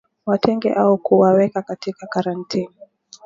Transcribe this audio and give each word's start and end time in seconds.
Watenge 0.25 0.73
au 0.73 0.97
kuwaweka 0.97 1.61
katika 1.61 2.07
karantini 2.07 2.73